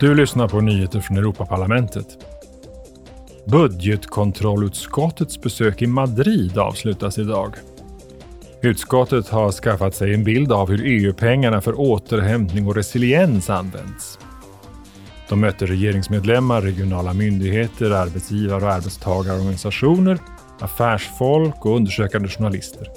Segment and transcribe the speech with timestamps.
[0.00, 2.06] Du lyssnar på nyheter från Europaparlamentet.
[3.44, 7.54] Budgetkontrollutskottets besök i Madrid avslutas idag.
[8.62, 14.18] Utskottet har skaffat sig en bild av hur EU-pengarna för återhämtning och resiliens används.
[15.28, 20.18] De möter regeringsmedlemmar, regionala myndigheter, arbetsgivar och arbetstagarorganisationer,
[20.60, 22.88] affärsfolk och undersökande journalister.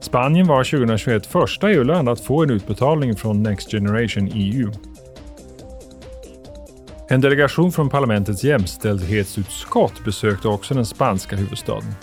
[0.00, 4.72] Spanien var 2021 första EU-land att få en utbetalning från Next Generation EU.
[7.08, 11.94] En delegation från parlamentets jämställdhetsutskott besökte också den spanska huvudstaden.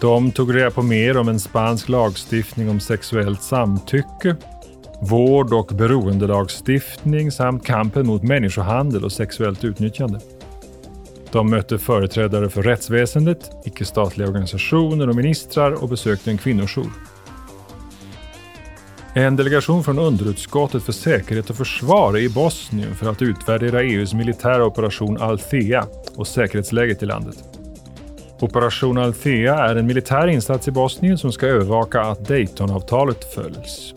[0.00, 4.36] De tog reda på mer om en spansk lagstiftning om sexuellt samtycke,
[5.00, 10.20] vård och beroendelagstiftning samt kampen mot människohandel och sexuellt utnyttjande.
[11.32, 17.11] De mötte företrädare för rättsväsendet, icke-statliga organisationer och ministrar och besökte en kvinnojour.
[19.14, 24.14] En delegation från underutskottet för säkerhet och försvar är i Bosnien för att utvärdera EUs
[24.14, 27.44] militära operation Althea och säkerhetsläget i landet.
[28.40, 33.94] Operation Althea är en militär insats i Bosnien som ska övervaka att Daytonavtalet följs.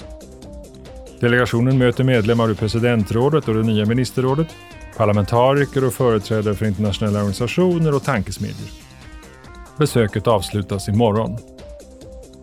[1.20, 4.48] Delegationen möter medlemmar ur presidentrådet och det nya ministerrådet,
[4.98, 8.70] parlamentariker och företrädare för internationella organisationer och tankesmedjor.
[9.78, 11.38] Besöket avslutas imorgon.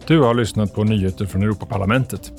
[0.07, 2.33] Du har lyssnat på nyheter från Europaparlamentet.